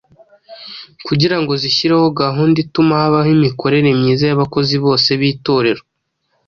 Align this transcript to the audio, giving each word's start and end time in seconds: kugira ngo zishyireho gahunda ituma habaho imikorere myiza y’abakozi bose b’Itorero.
kugira 1.05 1.35
ngo 1.41 1.51
zishyireho 1.61 2.07
gahunda 2.21 2.57
ituma 2.65 2.93
habaho 3.01 3.29
imikorere 3.37 3.89
myiza 3.99 4.23
y’abakozi 4.27 4.75
bose 4.85 5.09
b’Itorero. 5.19 5.81